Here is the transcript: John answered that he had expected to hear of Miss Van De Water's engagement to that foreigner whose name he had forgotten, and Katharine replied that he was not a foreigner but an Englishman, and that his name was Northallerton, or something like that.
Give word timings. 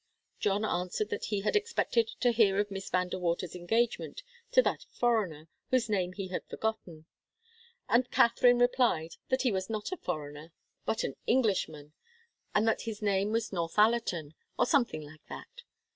John 0.39 0.65
answered 0.65 1.09
that 1.11 1.25
he 1.25 1.41
had 1.41 1.55
expected 1.55 2.07
to 2.21 2.31
hear 2.31 2.57
of 2.59 2.71
Miss 2.71 2.89
Van 2.89 3.09
De 3.09 3.19
Water's 3.19 3.53
engagement 3.55 4.23
to 4.51 4.63
that 4.63 4.87
foreigner 4.89 5.47
whose 5.69 5.91
name 5.91 6.13
he 6.13 6.29
had 6.29 6.43
forgotten, 6.47 7.05
and 7.87 8.09
Katharine 8.09 8.57
replied 8.57 9.17
that 9.29 9.43
he 9.43 9.51
was 9.51 9.69
not 9.69 9.91
a 9.91 9.97
foreigner 9.97 10.53
but 10.87 11.03
an 11.03 11.17
Englishman, 11.27 11.93
and 12.55 12.67
that 12.67 12.81
his 12.81 13.03
name 13.03 13.31
was 13.31 13.53
Northallerton, 13.53 14.33
or 14.57 14.65
something 14.65 15.03
like 15.03 15.27
that. 15.29 15.61